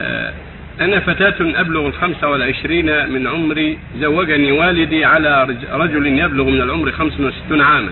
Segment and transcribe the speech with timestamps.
[0.00, 0.32] آه،
[0.80, 6.90] أنا فتاة أبلغ الخمسة والعشرين من عمري زوجني والدي على رج- رجل يبلغ من العمر
[6.92, 7.90] خمس وستون عاما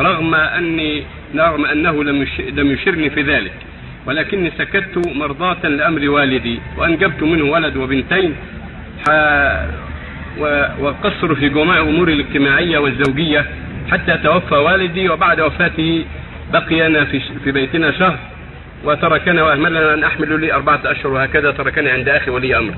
[0.00, 1.02] رغم أني
[1.36, 2.26] رغم أنه لم
[2.56, 3.52] لم يشرني في ذلك
[4.06, 8.34] ولكني سكت مرضاة لأمر والدي وأنجبت منه ولد وبنتين
[10.80, 13.46] وقصر في جميع أموري الاجتماعية والزوجية
[13.90, 16.04] حتى توفى والدي وبعد وفاته
[16.52, 17.04] بقينا
[17.44, 18.18] في بيتنا شهر.
[18.84, 22.74] وتركنا وأهملنا أن أحمل لي أربعة أشهر وهكذا تركني عند أخي ولي أمر.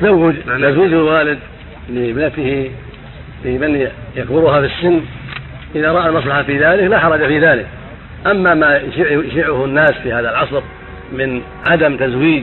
[0.00, 0.34] تزوج.
[0.48, 1.38] يزوج الوالد
[1.90, 2.70] لابنته
[3.44, 5.00] لمن يكبرها في السن
[5.74, 7.66] إذا رأى المصلحة في ذلك لا حرج في ذلك
[8.26, 10.62] أما ما يشيع- يشيعه الناس في هذا العصر
[11.12, 12.42] من عدم تزويج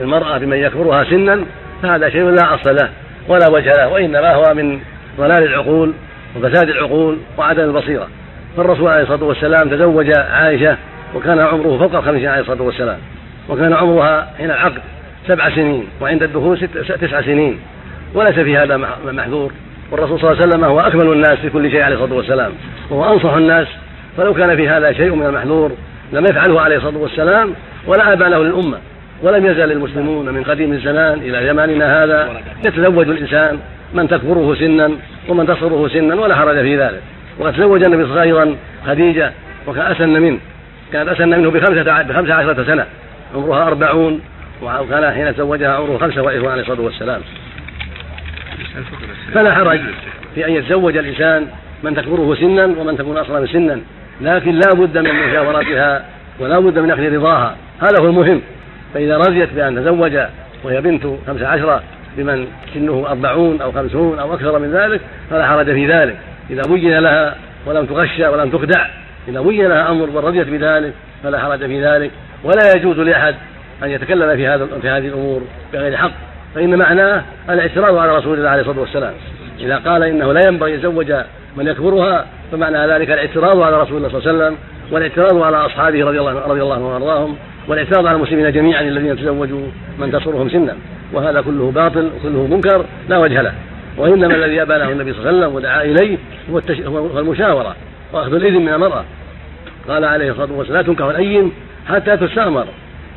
[0.00, 1.44] المرأة بمن يكبرها سنا
[1.82, 2.88] فهذا شيء لا أصل له
[3.28, 4.80] ولا وجه له وإنما هو من
[5.18, 5.92] ضلال العقول
[6.36, 8.08] وفساد العقول وعدم البصيرة
[8.56, 10.76] فالرسول عليه الصلاة والسلام تزوج عائشة
[11.14, 12.98] وكان عمره فوق الخمسين عليه الصلاة والسلام.
[13.48, 14.82] وكان عمرها حين العقد
[15.28, 17.58] سبع سنين وعند الدخول ست تسع سنين.
[18.14, 19.52] وليس في هذا مح- محذور.
[19.90, 22.52] والرسول صلى الله عليه وسلم هو أكمل الناس في كل شيء عليه الصلاة والسلام.
[22.90, 23.66] وهو أنصح الناس.
[24.16, 25.72] فلو كان في هذا شيء من المحذور
[26.12, 27.54] لم يفعله عليه الصلاة والسلام
[27.86, 28.78] ولا أبى له للأمة.
[29.22, 32.30] ولم يزل المسلمون من قديم الزمان إلى زماننا هذا
[32.66, 33.58] يتزوج الإنسان
[33.94, 34.90] من تكبره سنا
[35.28, 37.00] ومن تصغره سنا ولا حرج في ذلك.
[37.38, 39.32] وقد تزوج النبي وسلم خديجة
[39.66, 40.38] وكان أسن منه
[40.92, 42.86] كانت أسن منه بخمسة بخمسة عشرة سنة.
[43.34, 44.20] عمرها أربعون
[44.62, 47.20] وكان حين تزوجها عمره خمسة وعشرون عليه الصلاة والسلام.
[49.34, 49.80] فلا حرج
[50.34, 51.46] في أن يتزوج الإنسان
[51.82, 53.80] من تكبره سنا ومن تكون أصغر سنا.
[54.20, 56.04] لكن لا بد من مشاورتها
[56.38, 57.56] ولا بد من أخذ رضاها.
[57.80, 58.42] هذا هو المهم.
[58.94, 60.18] فإذا رضيت بأن تزوج
[60.64, 61.82] وهي بنت خمس عشرة
[62.16, 66.16] بمن سنه أربعون أو خمسون أو أكثر من ذلك فلا حرج في ذلك.
[66.50, 68.86] إذا بين لها ولم تغشى ولم تخدع
[69.28, 70.92] إذا بين لها أمر ورضيت بذلك
[71.22, 72.10] فلا حرج في ذلك
[72.44, 73.34] ولا يجوز لأحد
[73.82, 75.42] أن يتكلم في هذا في هذه الأمور
[75.72, 76.12] بغير حق
[76.54, 79.12] فإن معناه الاعتراض على رسول الله عليه الصلاة والسلام.
[79.60, 81.12] إذا قال إنه لا ينبغي يتزوج
[81.56, 84.58] من يكبرها فمعنى ذلك الاعتراض على رسول الله صلى الله عليه وسلم
[84.90, 87.36] والاعتراض على أصحابه رضي الله رضي الله وأرضاهم
[87.68, 89.66] والاعتراض على المسلمين جميعا الذين تزوجوا
[89.98, 90.76] من تصرهم سنا.
[91.12, 93.52] وهذا كله باطل وكله منكر لا وجه له.
[93.98, 96.18] وإنما الذي أبى له النبي صلى الله عليه وسلم ودعا إليه.
[96.86, 97.76] هو المشاورة.
[98.12, 99.04] وأخذ الإذن من المرأة.
[99.88, 101.52] قال عليه الصلاة والسلام لا تنكح الأيم
[101.88, 102.66] حتى تستأمر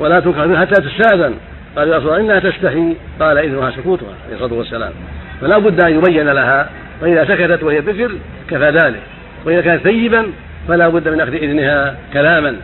[0.00, 1.34] ولا تنكح حتى تستأذن.
[1.76, 2.94] قال يا رسول الله إنها تستحي.
[3.20, 4.92] قال إذنها سكوتها عليه الصلاة والسلام.
[5.40, 8.10] فلا بد أن يبين لها فإذا سكتت وهي بكر
[8.50, 9.00] كفى ذلك
[9.44, 10.26] وإذا كانت ثيبا
[10.68, 12.56] فلا بد من أخذ إذنها كلاما.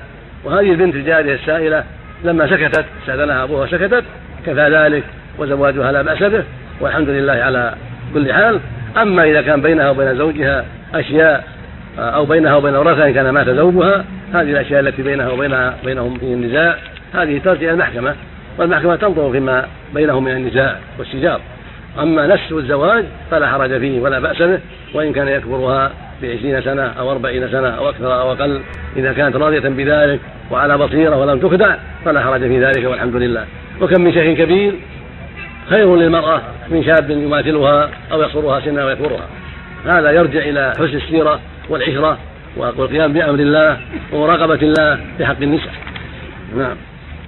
[0.44, 1.84] وهذه البنت الجارية السائلة
[2.24, 4.04] لما سكتت استأذنها أبوها سكتت
[4.46, 5.04] كفى ذلك
[5.38, 6.44] وزواجها لا بأس به
[6.80, 7.74] والحمد لله على
[8.14, 8.60] كل حال.
[8.96, 10.64] أما إذا كان بينها وبين زوجها
[10.94, 11.53] أشياء
[11.98, 14.04] أو بينها وبين امرأة كان مات زوجها.
[14.34, 16.76] هذه الأشياء التي بينها وبينها بينهم في النزاع.
[17.14, 18.14] هذه ترجع إلى المحكمة
[18.58, 21.40] والمحكمة تنظر فيما بينهم من النزاع والشجار.
[22.02, 24.58] أما نفس الزواج فلا حرج فيه ولا بأس به
[24.94, 25.90] وإن كان يكبرها
[26.22, 28.60] بعشرين سنة أو أربعين سنة أو أكثر أو أقل
[28.96, 33.44] إذا كانت راضية بذلك وعلى بصيرة ولم تخدع فلا حرج في ذلك والحمد لله.
[33.80, 34.74] وكم من شيخ كبير
[35.70, 36.40] خير للمرأة
[36.70, 39.26] من شاب يماثلها أو يقصرها سنا ويكبرها.
[39.86, 42.18] هذا يرجع إلى حسن السيرة والعشرة
[42.56, 43.80] والقيام بأمر الله
[44.12, 45.74] ومراقبة الله في حق النساء.
[46.56, 46.76] نعم.